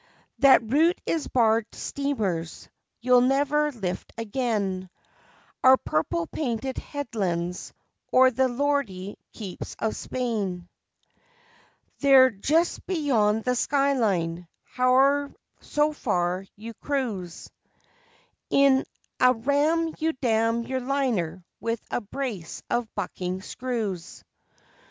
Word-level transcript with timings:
That 0.39 0.63
route 0.63 0.99
is 1.05 1.27
barred 1.27 1.71
to 1.71 1.79
steamers: 1.79 2.67
you'll 3.01 3.21
never 3.21 3.71
lift 3.71 4.11
again 4.17 4.89
Our 5.63 5.77
purple 5.77 6.25
painted 6.25 6.79
headlands 6.79 7.71
or 8.11 8.31
the 8.31 8.47
lordly 8.47 9.19
keeps 9.31 9.75
of 9.77 9.95
Spain. 9.95 10.67
They're 11.99 12.31
just 12.31 12.83
beyond 12.87 13.43
the 13.43 13.55
skyline, 13.55 14.47
howe'er 14.63 15.29
so 15.59 15.93
far 15.93 16.45
you 16.55 16.73
cruise 16.73 17.51
In 18.49 18.85
a 19.19 19.33
ram 19.35 19.93
you 19.99 20.13
damn 20.13 20.63
you 20.63 20.79
liner 20.79 21.45
with 21.59 21.79
a 21.91 22.01
brace 22.01 22.63
of 22.71 22.91
bucking 22.95 23.43
screws. 23.43 24.23